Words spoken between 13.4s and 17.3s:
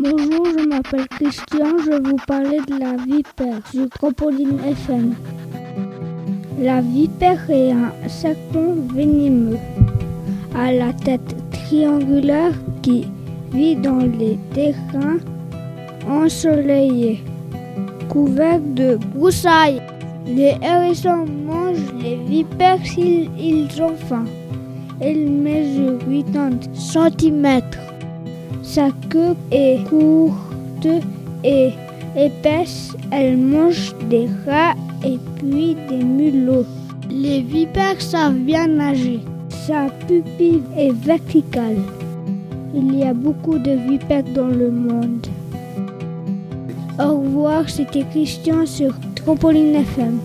vit dans les terrains ensoleillés,